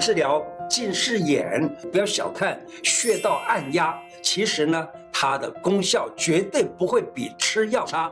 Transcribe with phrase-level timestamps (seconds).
[0.00, 8.10] 治疗近视眼，不要小看穴道按压，其实呢，它的功效绝对不会比吃药差。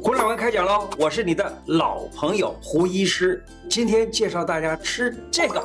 [0.00, 5.60] 胡老师开讲喽，我是你的老朋友胡医师，今天介绍大家吃这个，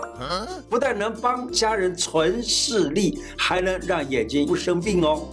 [0.68, 5.30] 不但能帮家人存视力，还能让眼睛不生病哦。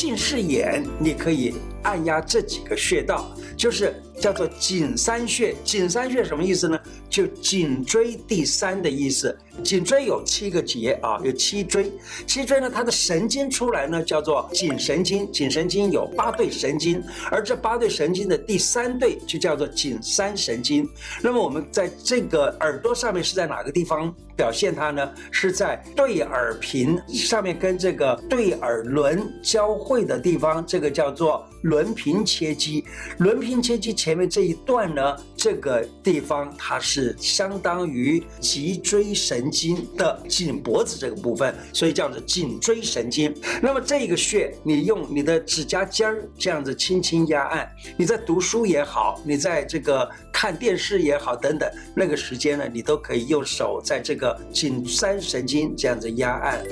[0.00, 1.52] 近视眼，你可以
[1.82, 5.52] 按压这几个穴道，就是叫做颈三穴。
[5.64, 6.78] 颈三穴什么意思呢？
[7.10, 9.36] 就颈椎第三的意思。
[9.62, 11.92] 颈椎有七个节啊，有七椎。
[12.26, 15.30] 七椎呢，它的神经出来呢，叫做颈神经。
[15.32, 20.88] 颈神经有八对神经，而这八对神经的第三对就叫做颈三神经。
[21.22, 25.10] 那么我们在这个耳朵上面是在哪个地方表现它呢？
[25.30, 32.84] 是在对耳屏上面跟这个对耳轮交汇的地方，这个叫做轮屏切肌。
[33.18, 39.78] 轮屏切肌前面这一段呢，这个地方它是相当于脊椎神经。
[39.96, 43.34] 的颈脖子这个部分，所以叫做颈椎神经。
[43.60, 56.64] 那么这个穴，你用你的指甲尖儿这样子轻轻压按，你在读书也好，你在这个看电视也好等等，那个时间呢，你都可以用手在这个颈三神经这样子压按。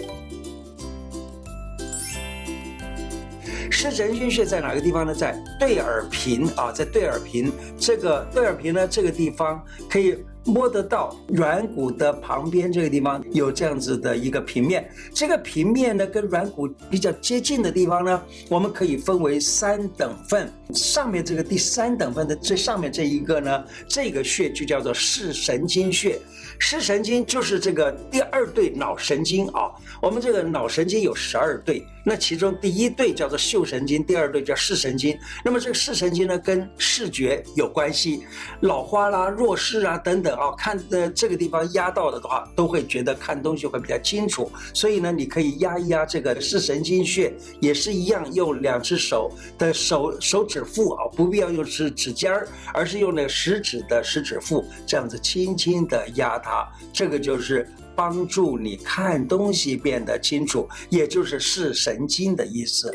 [3.71, 5.15] 视神经穴在哪个地方呢？
[5.15, 10.17] 在对耳屏啊，在对耳屏这个对耳屏呢，这个地方可以。
[10.47, 20.51] 摸得到软骨的旁边这个地方有这样子的一个平面，这个平面呢，跟软骨比较接近的地方呢，我们可以分为三等份。
[20.73, 26.19] 上面这个第三等份的最上面这一个呢，这个穴就叫做视神经穴。
[26.59, 29.71] 视神经就是这个第二对脑神经啊。
[30.01, 35.17] 我们这个脑神经有十二对，那其中第一对叫做嗅神经，第二对叫视神经。
[35.45, 38.25] 那么这个视神经呢，跟视觉有关系，
[38.61, 40.36] 老花啦、弱视啊等等。
[40.37, 44.51] 啊，看的这个地方压到了的话，都会觉得看东西会比较清楚。
[44.75, 62.93] 所以呢，你可以压一压这个视神经穴，也是一样，用两只手的手手指腹啊，不必要用指指尖儿，而是用那个食指的食指腹，这样子轻轻的压它，这个就是帮助你看东西变得清楚，也就是视神经的意思。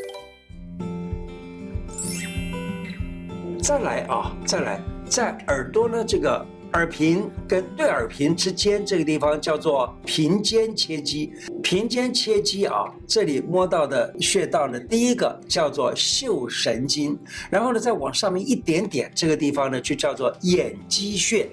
[3.62, 6.44] 再来啊，再来，在耳朵呢这个。
[6.72, 11.30] 耳屏跟对耳屏之间这个地方叫做屏间切肌，
[11.62, 17.18] 屏间切肌啊，这里摸到的穴道呢，第一个叫做嗅神经，
[17.50, 21.46] 然后呢再往上面一点点，这个地方呢就叫做眼肌穴，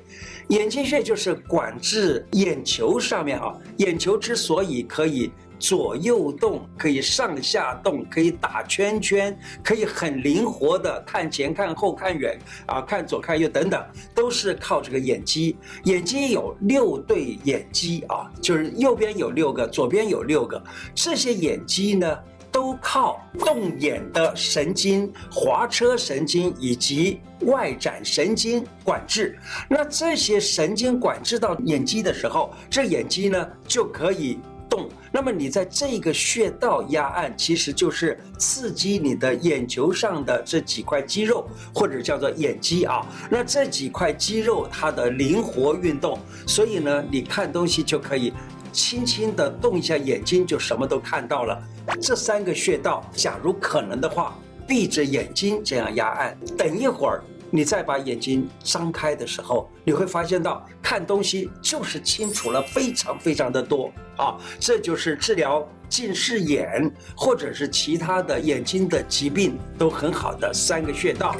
[0.49, 5.29] 眼肌穴就是管制眼球上面啊，眼球之所以可以。
[5.59, 15.57] 左右动可以上下动，可以打圈圈，可以很灵活的看前看后看远啊，看左看右等等，都是靠这个眼肌。
[15.83, 20.63] 眼肌有六对眼肌啊，就是右边有六个，左边有六个。
[20.95, 22.17] 这些眼肌呢，
[22.51, 29.37] 都靠动眼的神经、滑车神经以及外展神经管制。
[29.69, 34.39] 那这些神经管制到眼肌的时候，这眼肌呢就可以。
[34.69, 43.05] 动，那么你在这个穴道压按，其实就是刺激你的眼球上的这几块肌肉，或者叫做眼肌啊。
[43.29, 48.31] 那这几块肌肉它的灵活运动，所以呢，你看东西就可以
[48.71, 51.59] 轻轻的动一下眼睛，就什么都看到了。
[51.99, 54.37] 这三个穴道，假如可能的话，
[54.67, 57.23] 闭着眼睛这样压按，等一会儿。
[57.51, 64.37] 你再把眼睛张开的时候，你会发现到看东西就是清楚了，非常非常的多啊！
[64.59, 71.35] 这就是治疗近视眼或者是其他的眼睛的疾病都很好的三个穴道。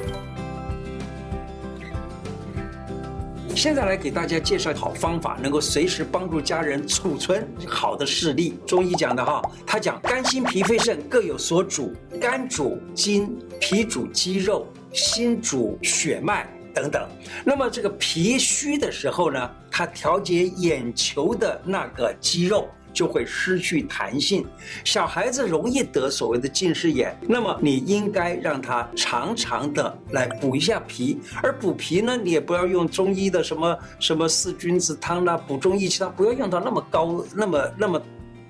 [3.56, 8.58] 现在来给大家介绍好方法，能够随时帮助家人储存好的视力。
[8.66, 14.66] 中医讲的哈，他讲肝、心、脾、肺、肾各有所主，肝主筋，脾主肌肉。
[14.94, 17.08] 心主血脉等等，
[17.44, 24.46] 那么这个脾虚的时候呢，它调节眼球的那个肌肉就会失去弹性。
[24.84, 38.02] 小孩子容易得所谓的近视眼，那么你应该让他常常的来补一下脾，而补脾呢，你也不要用中医的什么什么四君子汤啦，补中益气汤，不要用到那么高，那么那么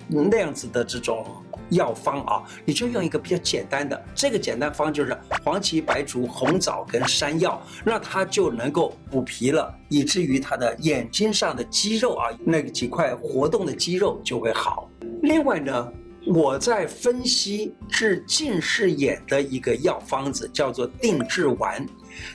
[0.08, 1.26] 那样子的这种。
[1.70, 14.90] 药方啊，你就用一个比较简单的，这个简单方就是黄芪、白术、红枣跟山药，那它就能够补脾了，以至于他的眼睛上的肌肉啊，那个几块活动的肌肉就会好。
[15.22, 15.92] 另外呢，
[16.26, 21.86] 我在分析治近视眼的一个药方子，叫做定制丸。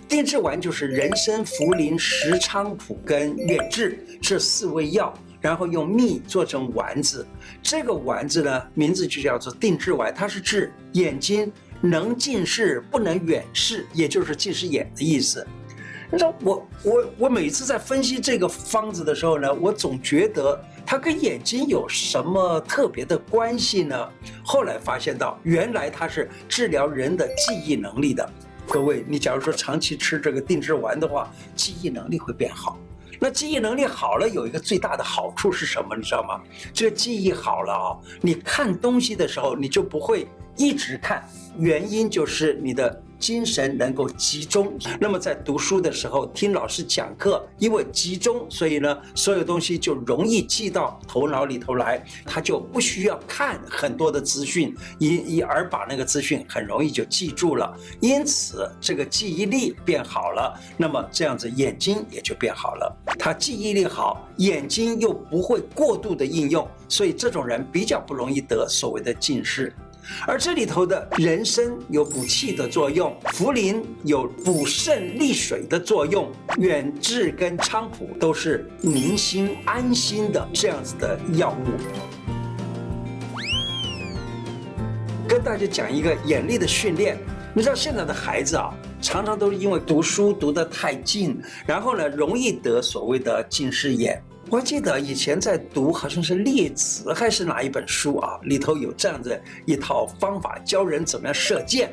[0.08, 5.12] 定制丸就是人参、茯苓、石菖蒲跟远志这四味药，
[5.44, 7.26] 然后用蜜做成丸子。
[7.62, 11.52] 这个丸子呢，名字就叫做定制丸，它是治眼睛
[11.82, 15.46] 能近视不能远视，也就是近视眼的意思。
[16.11, 24.08] 你说我我我每次在分析这个方子的时候呢，我总觉得它跟眼睛有什么特别的关系呢？
[24.43, 28.26] 后来发现到，原来它是治疗人的记忆能力的。
[28.67, 32.79] 各位，你假如说长期吃这个定制丸的话，记忆能力会变好。
[33.20, 35.96] 那记忆能力好了，有一个最大的好处是什么？
[35.96, 36.40] 你知道吗？
[36.72, 40.26] 这个记忆好了啊，你看东西的时候，你就不会
[40.56, 41.26] 一直看。
[41.56, 43.02] 原因就是你的。
[43.25, 69.75] 精神能够集中，那么在读书的时候听老师讲课，因为集中，所以呢，所有东西就容易记到头脑里头来，他就不需要看很多的资讯，因因而把那个资讯很容易就记住了，因此这个记忆力变好了，那么这样子眼睛也就变好了，他记忆力好，眼睛又不会过度的应用，所以这种人比较不容易得所谓的近视。
[70.26, 81.70] 而这里头的人参有补气的作用，茯苓有补肾利水的作用，远志跟菖蒲都是宁心安心的这样子的药物。
[85.26, 87.18] 跟大家讲一个眼力的训练，
[87.54, 88.70] 你知道现在的孩子啊，
[89.00, 94.22] 常常都是因为读书读得太近，然后呢，容易得所谓的近视眼。
[94.54, 99.36] 我记得以前在读好像是《列子》还是哪一本书啊，里头有这样子
[99.66, 101.92] 一套方法，教人怎么样射箭。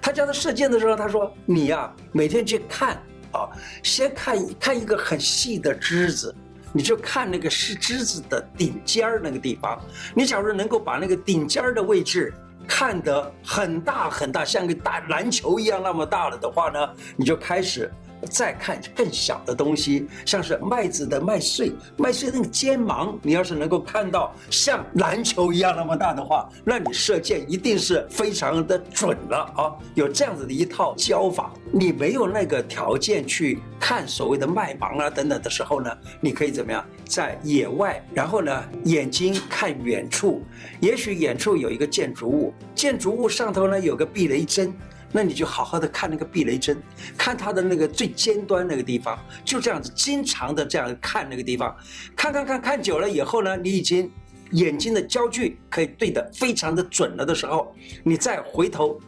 [0.00, 3.50] 他教他射箭的时候，他说：“你呀，每天去看啊，
[3.82, 6.32] 先看看一个很细的枝子，
[6.72, 9.76] 你就看那个是枝子的顶尖儿那个地方。
[10.14, 12.32] 你假如能够把那个顶尖儿的位置
[12.68, 17.90] 看得很大很大，像个大篮球一样那么大了的话呢，你就开始。”
[18.26, 29.72] 再看更小的东西，像是麦子的麦穗，麦穗那个尖芒，你要是能够看到像篮球一样那么大的话，那你射箭一定是非常的准了啊！
[29.94, 35.90] 有这样子的一套教法，你没有那个条件去看所谓的麦芒啊等等的时候呢，
[36.20, 36.84] 你可以怎么样？
[37.04, 40.42] 在野外，然后呢，眼睛看远处，
[40.80, 44.74] 也许远处有一个建筑物，建筑物上头呢有个避雷针。
[45.12, 46.76] 那你就好好的看那个避雷针，
[47.16, 51.74] 看它的那个最尖端那个地方，就这样子经常的这样看那个地方，
[52.14, 54.10] 看看看看久了以后呢，你已经
[54.52, 57.74] 眼睛的焦距可以对得非常的准了的时候，
[58.04, 59.00] 你再回头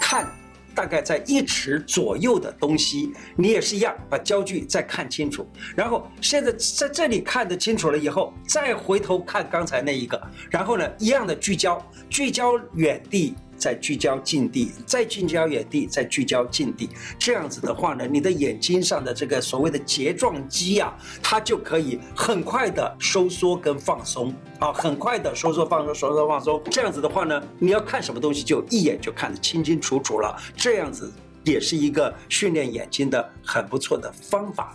[0.00, 0.26] 看
[0.74, 13.34] 大概在一尺左右的东西，你也是一样把焦距再看清楚，然后现在在这里看得清楚了以后，再回头看刚才那一个，然后呢一样的聚焦，聚焦远地。
[13.60, 26.62] 再聚焦近地，再聚焦远地，再聚焦近地，这样子的话呢，你的眼睛上的这个所谓的睫状肌啊，它就可以很快的收缩跟放松啊，很快的收缩放松，收缩放松。
[26.70, 30.34] 这样子的话呢，你要看什么东西就一眼就看得清清楚楚了。
[30.56, 31.12] 这样子
[31.44, 34.74] 也是一个训练眼睛的很不错的方法。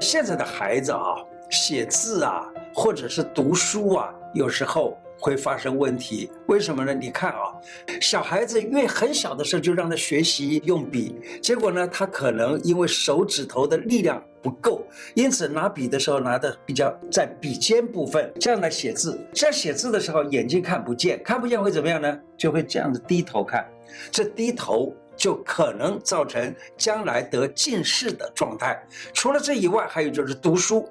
[0.00, 1.16] 现在的孩子啊，
[1.50, 2.42] 写字啊，
[2.74, 4.98] 或者是读书啊，有时候。
[5.18, 6.92] 会发生问题，为什么呢？
[6.92, 7.54] 你看啊，
[8.00, 19.18] 小孩子因为很小的时候就让他学习用笔，结果呢，他可能因为手指头的力量不够，因此拿笔的时候拿的比较在笔尖部分，这样来写字。
[19.32, 22.20] 这样写字的时候，眼睛看不见，看不见会怎么样呢？
[22.36, 23.66] 就会这样子低头看，
[24.10, 28.78] 这低头就可能造成将来得近视的状态。
[29.14, 30.86] 除了这以外，还有就是读书，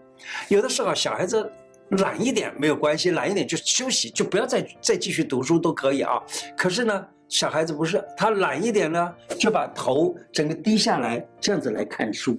[0.48, 1.52] 有的时候小孩子。
[1.90, 6.22] 懒一点没有关系，懒一点就休息，就不要再再继续读书都可以啊。
[6.58, 12.38] 可是呢，小孩子不是他懒一点呢，就把头整个低下来，这样子来看书。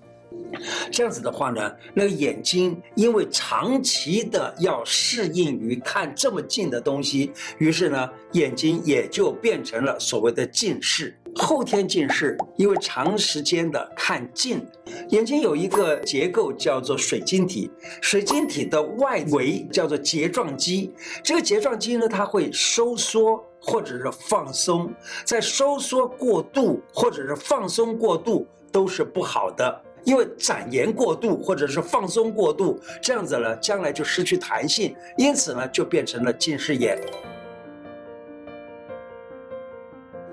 [0.90, 11.16] 这样子的话呢，那个眼睛因为长期的要适应于看这么近的东西，于是呢，眼睛也就变成了所谓的近视。
[11.36, 14.64] 后天近视，因为长时间的看近，
[15.08, 20.94] 眼睛有一个结构叫做水晶体，水晶体的外围叫做睫状肌。
[21.22, 24.92] 这个睫状肌呢，它会收缩或者是放松，
[25.24, 29.80] 在收缩过度或者是放松过度都是不好的。
[30.04, 37.00] 因为展延过度或者是放松过度，这样子呢，将来就失去弹性，因此呢，就变成了近视眼。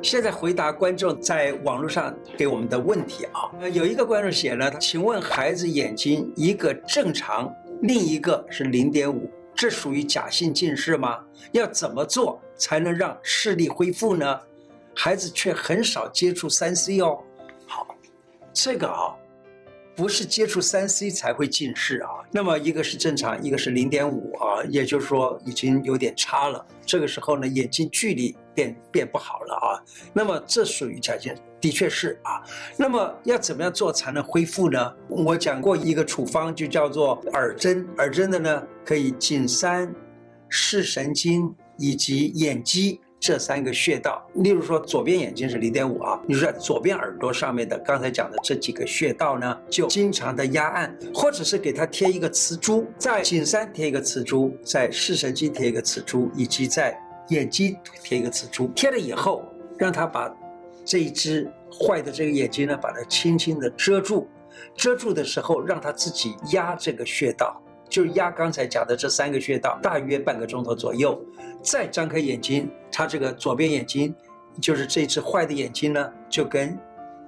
[0.04, 7.54] 现在回答观众在网络上给我们的问题啊，呃有一个观众写了，请问孩子眼睛一个正常，
[7.84, 9.30] 另一个是零点五。
[9.54, 11.20] 这属于假性近视吗？
[11.52, 14.40] 要怎么做才能让视力恢复呢？
[14.96, 17.20] 孩子却很少接触三 C 哦。
[17.68, 17.88] 好，
[18.52, 19.16] 这个啊。
[19.94, 26.66] 不是接触三 C 才会近视啊，那么一个是正常，一个是零点五啊，也就是说已经有点差了。
[26.86, 29.68] 这个时候呢，眼睛距离变变不好了啊。
[30.14, 32.42] 那么这属于假性，的确是啊。
[32.78, 34.94] 那么要怎么样做才能恢复呢？
[35.08, 37.88] 我讲过一个处方，就叫做耳针。
[37.98, 39.94] 耳针的呢，可以颈三、
[40.50, 43.00] 视神经以及眼肌。
[43.24, 58.68] 这三个穴道，例如说左边眼睛是零点五啊，你说左边耳朵上面的刚才讲的这几个穴道呢，就经常的压按，或者是给它贴一个磁珠，在颈三贴一个磁珠，在视神经贴一个磁珠，以及在眼睛贴一个磁珠。
[58.76, 59.44] 贴了以后，
[59.78, 60.34] 让他把
[60.84, 64.28] 这一只坏的这个眼睛呢，把它轻轻的遮住，
[64.76, 67.62] 遮住的时候，让他自己压这个穴道。
[67.90, 71.22] 就压刚才讲的这三个穴道，大约半个钟头左右，
[71.62, 74.16] 再张开眼睛，他这个左边眼睛，
[74.62, 76.78] 就是这只坏的眼睛呢，就跟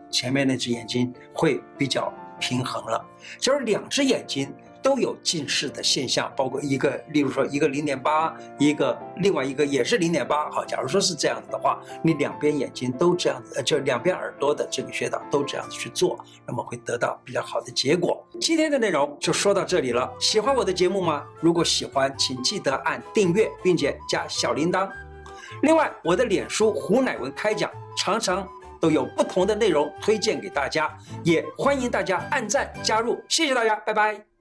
[0.10, 3.06] 前面那只眼睛会比较平衡了，
[3.40, 4.54] 就是两只眼睛。
[4.84, 10.52] 都有近视的现象，包括一个，例如说一个零点八，一个另外一个也是零点八。
[10.52, 18.22] 好，假如说是这样子的话，你两边眼睛都这样子，呃，就两边耳朵的这个穴道都这样子去做，那么会得到比较好的结果。
[18.42, 20.12] 今天的内容就说到这里了。
[20.20, 21.24] 喜欢我的节目吗？
[21.40, 24.90] 如果喜欢，请记得按订阅，并且加小铃铛。
[25.62, 28.46] 另外，我的脸书胡乃文开讲常常
[28.82, 30.92] 都有不同的内容推荐给大家，
[31.24, 33.24] 也欢迎大家按赞加入。
[33.30, 34.33] 谢谢大家，拜拜。